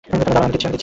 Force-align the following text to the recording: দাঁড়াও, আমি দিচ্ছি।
দাঁড়াও, 0.05 0.43
আমি 0.43 0.51
দিচ্ছি। 0.53 0.71